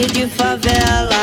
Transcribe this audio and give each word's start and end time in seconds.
no 0.00 0.08
chão 0.08 1.19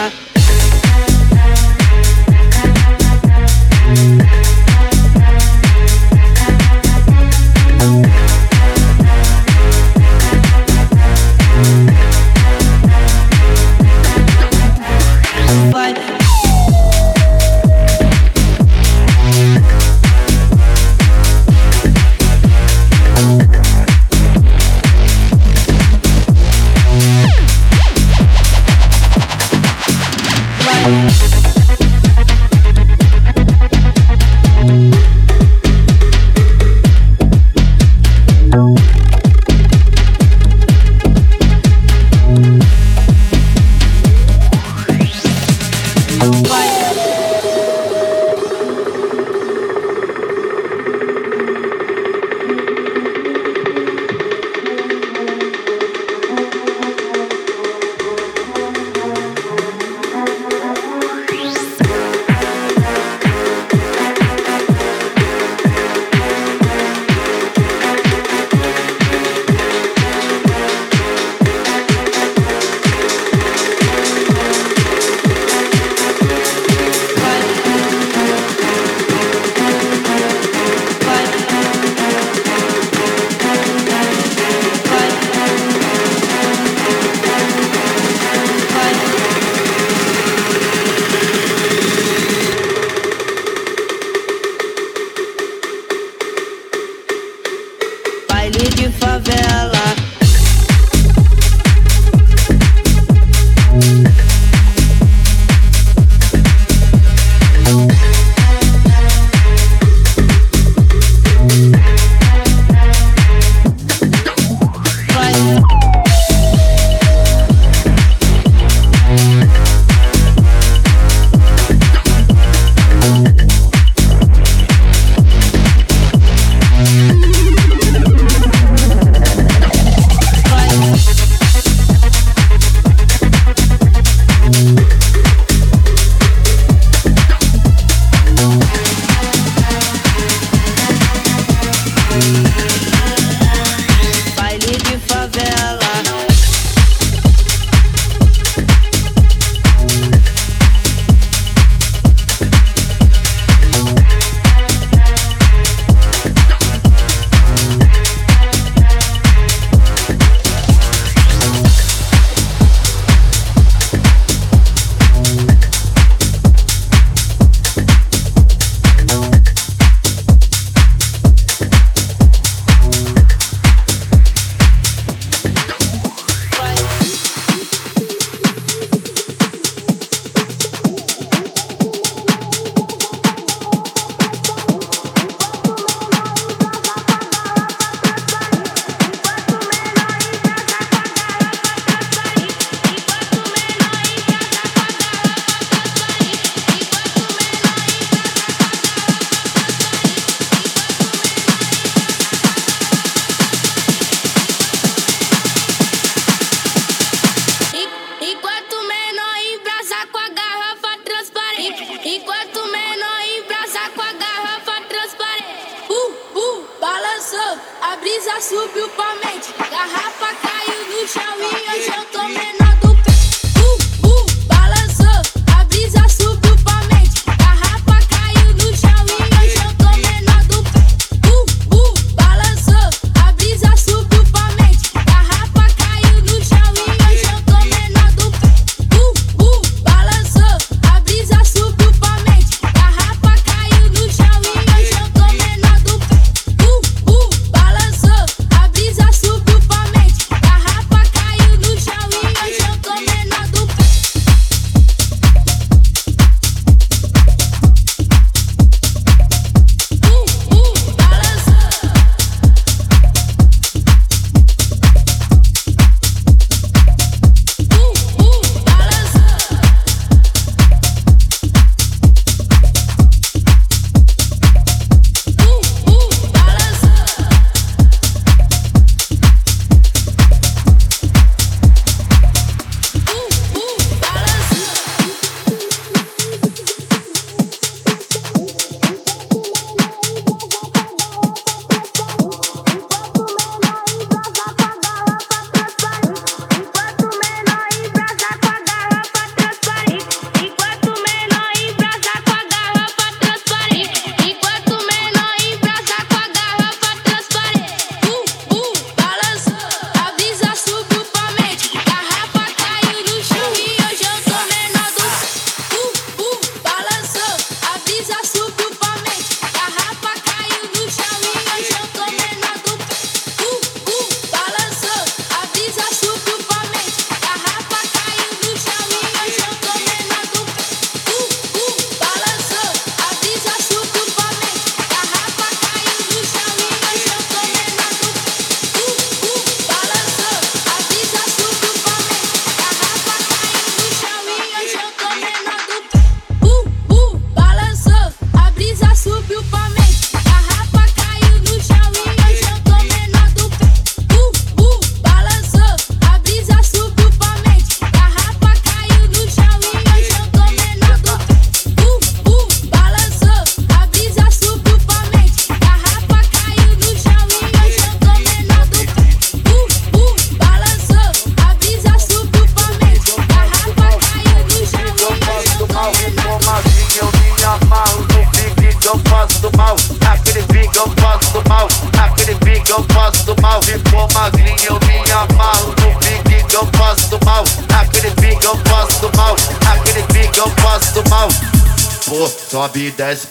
Pô, 392.17 392.27
sobe 392.27 392.87
e 392.87 392.91
desce. 392.91 393.27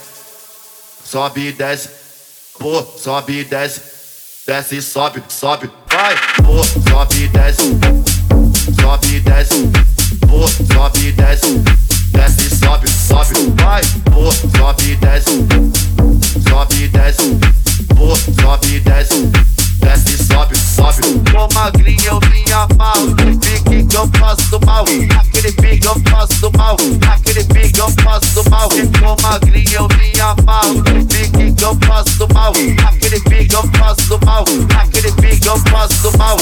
Sobe 1.04 1.48
e 1.48 1.52
desce. 1.52 1.88
Pô, 2.56 2.86
sobe 2.96 3.40
e 3.40 3.44
desce. 3.44 3.80
Desce 4.46 4.76
e 4.76 4.82
sobe, 4.82 5.20
sobe. 5.28 5.68
Vai, 5.90 6.14
pô, 6.36 6.62
sobe 6.88 7.24
e 7.24 7.26
desce. 7.26 7.62
Sobe 8.80 9.06
e 9.08 9.20
desce. 9.20 9.70
Pô, 10.28 10.46
sobe 10.72 11.08
e 11.08 11.12
desce. 11.12 11.58
Desce 12.12 12.46
e 12.46 12.56
sobe, 12.56 12.88
sobe. 12.88 13.54
Vai, 13.60 13.82
pô, 14.04 14.30
sobe 14.56 14.92
e 14.92 14.94
desce. 14.94 15.32
Sobe 16.48 16.84
e 16.84 16.86
desce. 16.86 17.38
Pô, 17.96 18.14
sobe 18.40 18.76
e 18.76 18.78
desce. 18.78 19.65
Desce 19.80 20.14
e 20.14 20.24
sobe, 20.24 20.56
sobe. 20.56 21.02
Tô 21.30 21.48
magrinho, 21.54 22.00
eu 22.04 22.20
me 22.30 22.52
amarro. 22.52 23.06
No 23.06 23.38
pique 23.38 23.84
que 23.84 23.96
eu 23.96 24.08
faço 24.18 24.60
mal. 24.64 24.84
Aquele 25.18 25.52
pique 25.52 25.86
eu 25.86 25.94
faço 26.10 26.50
mal. 26.56 26.76
Aquele 27.12 27.44
pique 27.44 27.80
eu 27.80 27.90
faço 28.02 28.50
mal. 28.50 28.68
Tô 28.68 29.22
magrinho, 29.22 29.70
eu 29.72 29.88
me 29.88 30.20
amarro. 30.20 30.74
No 30.74 31.06
pique 31.06 31.52
que 31.52 31.64
eu 31.64 31.76
faço 31.86 32.28
mal. 32.34 32.52
Aquele 32.88 33.20
pique 33.20 33.54
eu 33.54 33.62
faço 33.78 34.18
mal. 34.24 34.44
Aquele 34.80 35.12
pique 35.12 35.46
eu 35.46 35.58
faço 35.70 36.16
mal. 36.18 36.36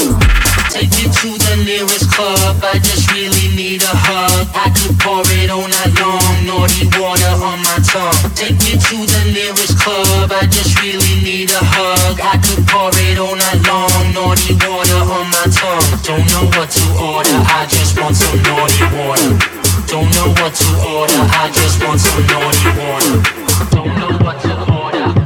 Take 0.75 0.91
you 1.01 1.09
to 1.09 1.37
the 1.39 1.55
nearest 1.63 2.11
club. 2.11 2.61
I 2.61 2.79
just 2.79 3.09
really 3.13 3.47
need 3.55 3.81
a 3.83 3.95
hug. 3.95 4.49
I 4.53 4.69
could 4.75 4.99
pour 4.99 5.23
it 5.31 5.49
all 5.49 5.63
night 5.63 5.95
long. 6.01 6.45
Naughty 6.45 6.85
water 6.99 7.31
on 7.39 7.63
my 7.63 7.79
tongue. 7.79 8.11
Take 8.35 8.59
you 8.67 8.75
to 8.75 8.97
the 9.07 9.31
nearest 9.31 9.79
club. 9.79 10.33
I 10.33 10.45
just 10.47 10.75
really 10.81 11.23
need 11.23 11.51
a 11.51 11.63
hug. 11.63 12.19
I 12.19 12.35
could 12.43 12.67
pour 12.67 12.91
it 12.91 13.17
all 13.17 13.24
night 13.33 13.61
long. 13.65 14.13
Naughty 14.13 14.53
water 14.61 15.01
on 15.09 15.25
my 15.33 15.45
tongue. 15.49 15.89
Don't 16.05 16.25
know 16.29 16.45
what 16.53 16.69
to 16.69 16.83
order. 17.01 17.37
I 17.49 17.65
just 17.65 17.97
want 17.99 18.15
some 18.15 18.37
naughty 18.43 18.85
water. 18.93 19.33
Don't 19.87 20.09
know 20.13 20.29
what 20.37 20.53
to 20.53 20.67
order. 20.85 21.21
I 21.33 21.49
just 21.49 21.81
want 21.83 21.99
some 21.99 22.21
naughty 22.27 22.69
water. 22.77 23.17
Don't 23.73 23.93
know 23.97 24.13
what 24.21 24.37
to 24.41 24.53
order. 24.71 25.24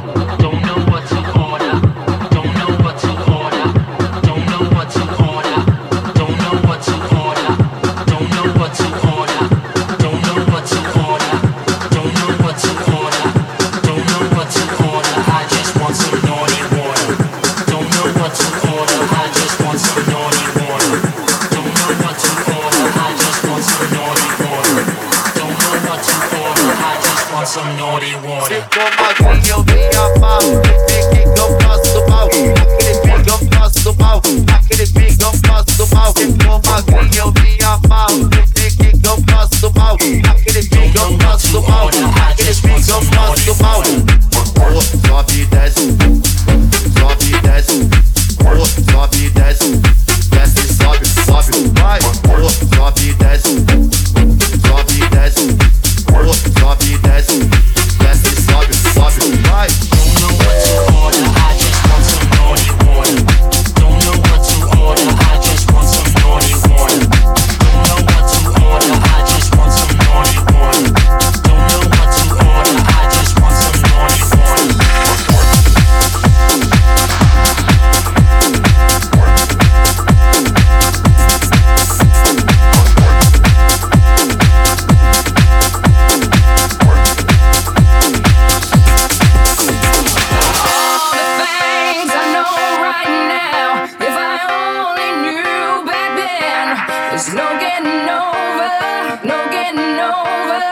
There's 97.20 97.34
no 97.34 97.50
getting 97.60 98.08
over, 98.08 99.26
no 99.26 99.38
getting 99.50 100.00
over, 100.00 100.64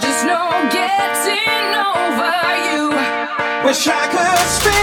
just 0.00 0.26
no 0.26 0.50
getting 0.72 1.74
over 1.78 2.34
you. 2.66 2.88
Wish 3.64 3.86
I 3.86 4.08
could 4.10 4.48
spin 4.50 4.81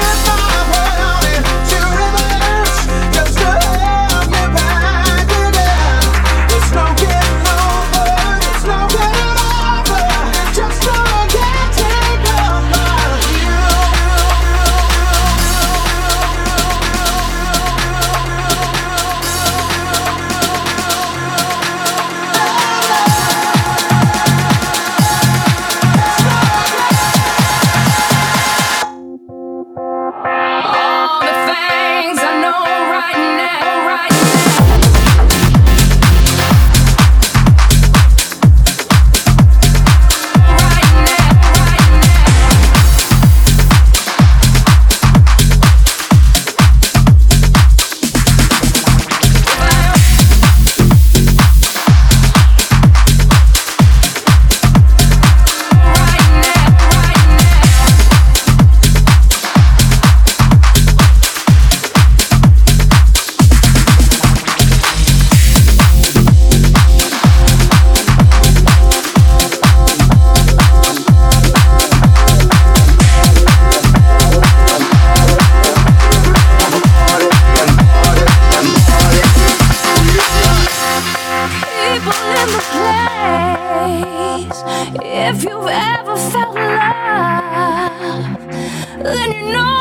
If 84.81 85.43
you've 85.43 85.67
ever 85.67 86.15
felt 86.31 86.55
love, 86.55 88.37
then 89.03 89.31
you 89.33 89.51
know, 89.51 89.79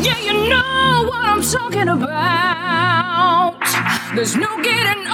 yeah, 0.00 0.18
you 0.18 0.48
know 0.48 1.04
what 1.08 1.22
I'm 1.22 1.42
talking 1.42 1.88
about. 1.88 3.60
There's 4.14 4.34
no 4.36 4.56
getting 4.62 5.06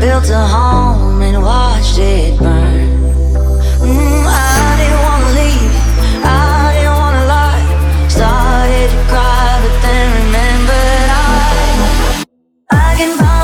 Built 0.00 0.30
a 0.30 0.46
home 0.46 1.20
and 1.22 1.42
watched 1.42 1.98
it 1.98 2.38
burn. 2.38 2.88
Mm, 3.82 4.24
I 4.26 4.76
didn't 4.78 5.02
wanna 5.06 5.30
leave, 5.40 5.74
I 6.24 6.72
didn't 6.74 6.98
wanna 7.02 7.24
lie. 7.34 8.08
Started 8.08 8.90
to 8.94 9.00
cry, 9.10 9.60
but 9.62 9.74
then 9.82 10.06
remembered 10.22 11.10
I 11.10 12.24
I 12.70 12.96
can. 12.96 13.37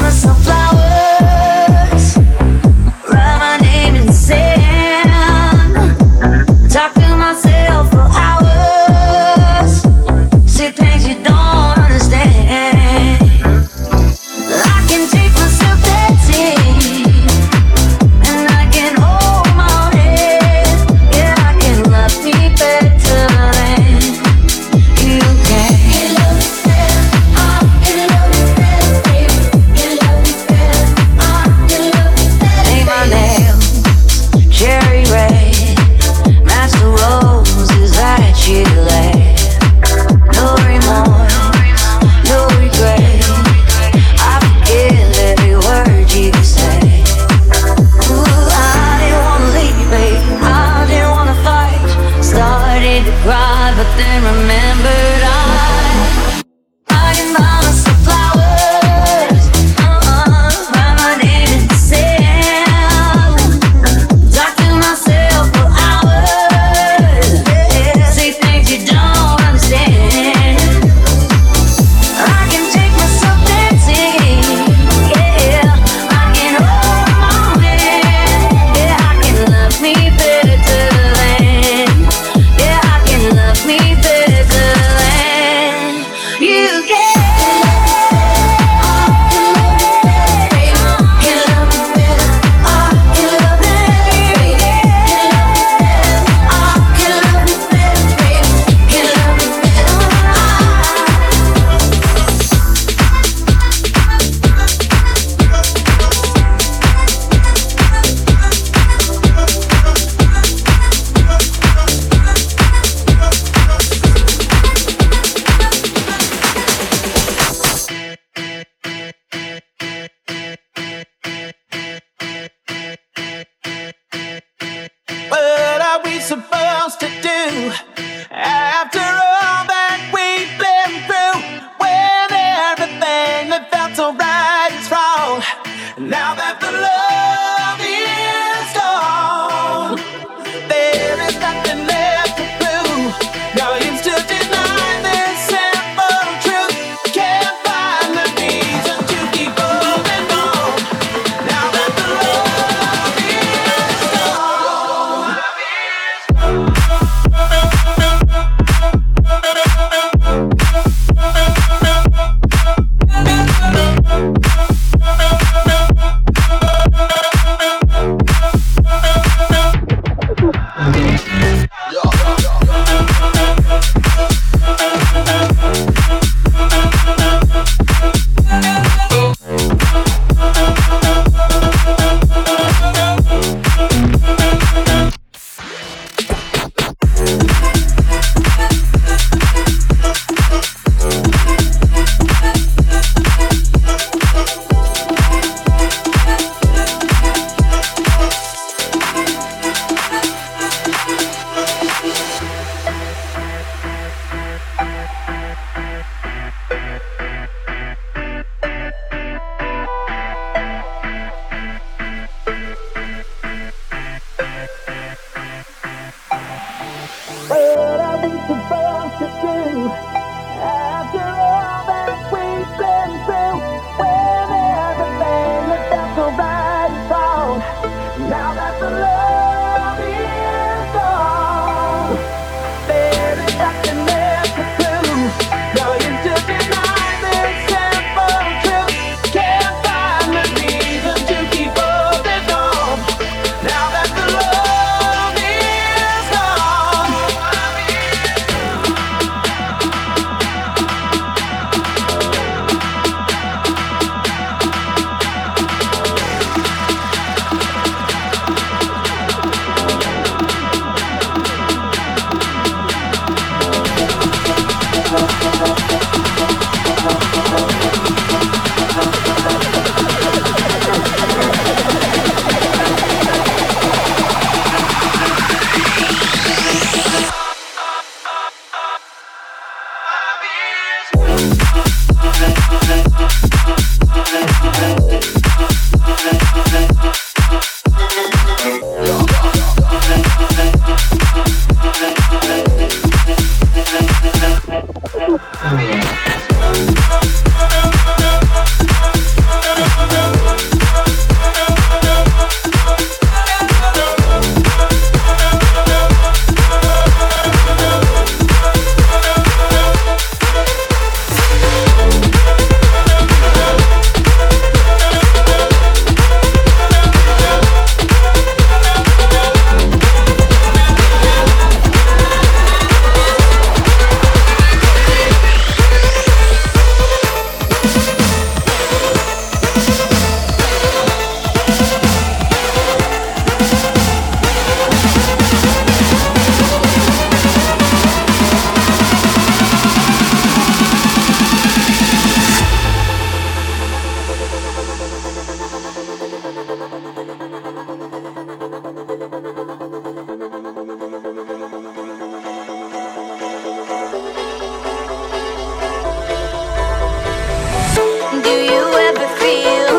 In 358.47 358.65
you. 358.67 358.85
ever 358.97 359.19
just 359.19 359.94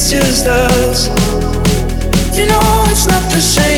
it's 0.00 0.10
just 0.10 0.46
us. 0.46 1.08
You 2.34 2.46
know 2.46 2.84
it's 2.88 3.06
not 3.06 3.22
the 3.30 3.40
same 3.40 3.69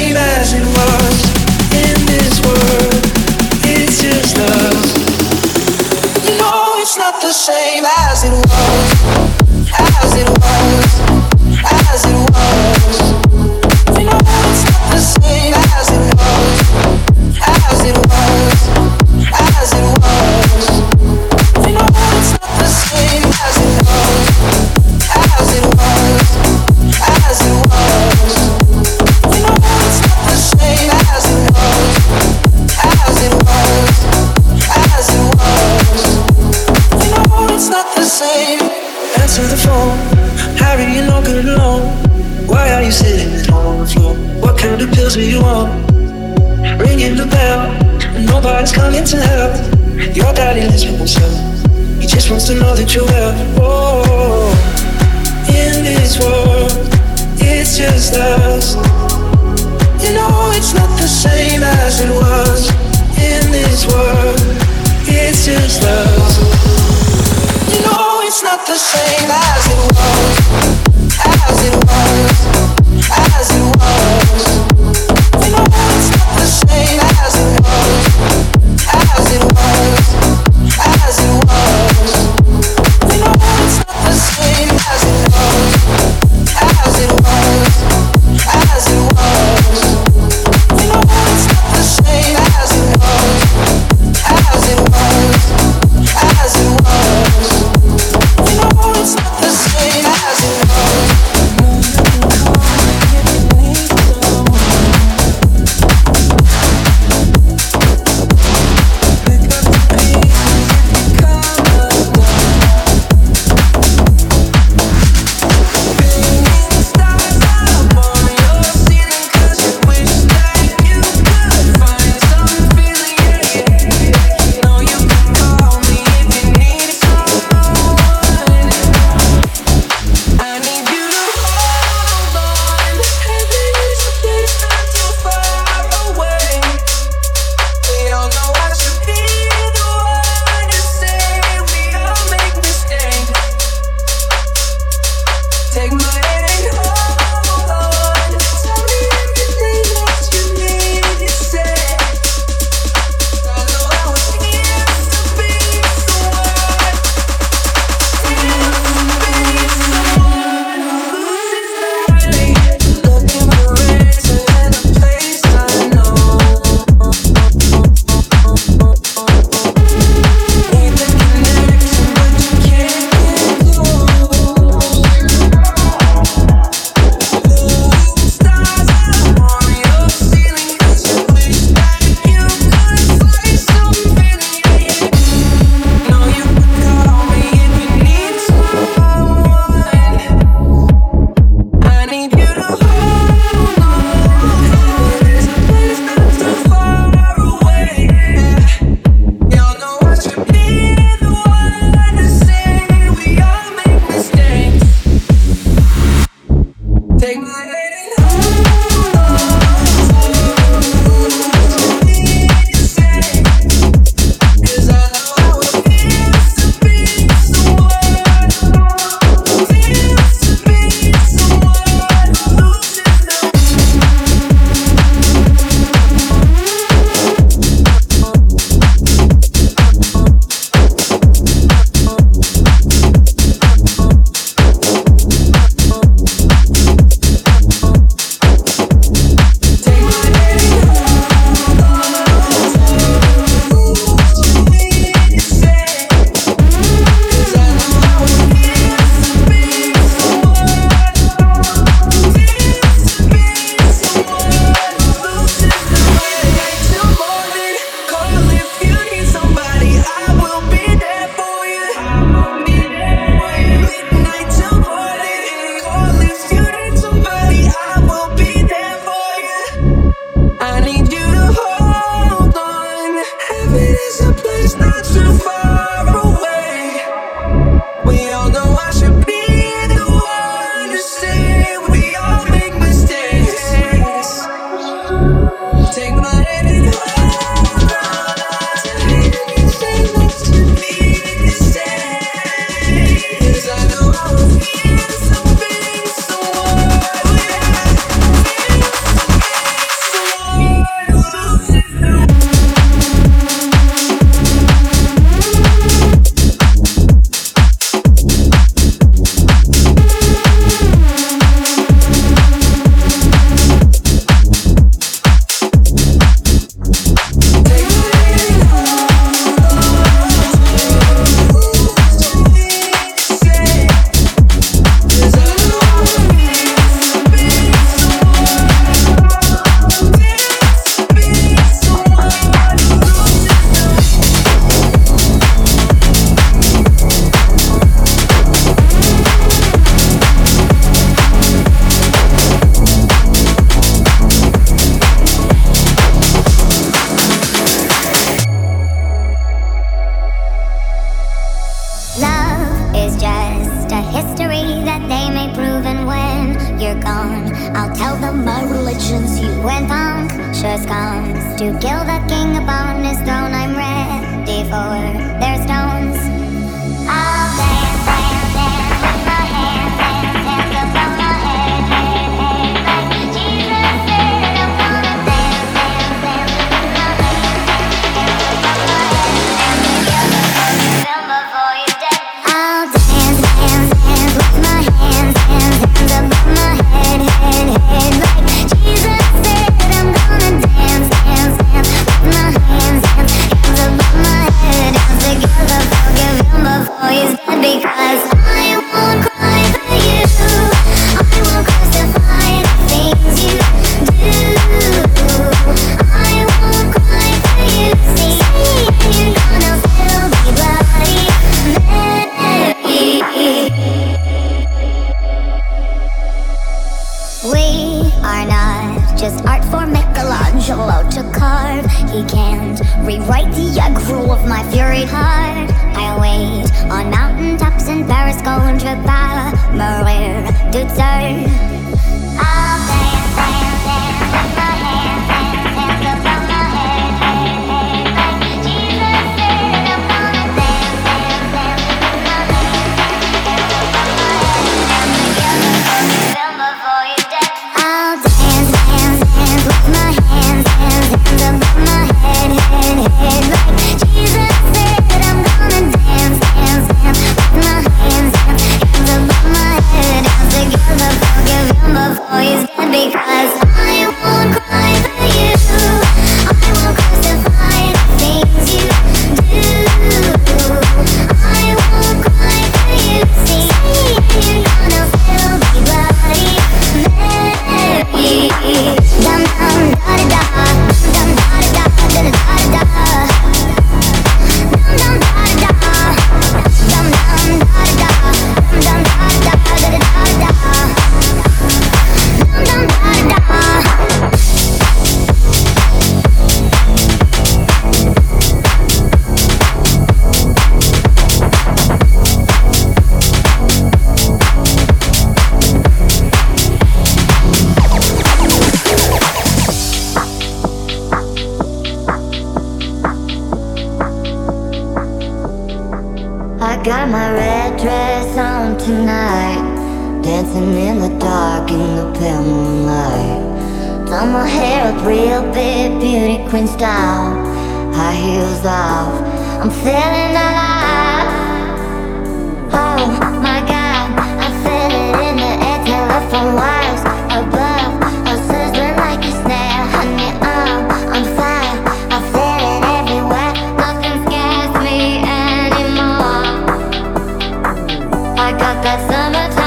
got 548.58 548.82
that 548.82 549.00
summertime. 549.08 549.61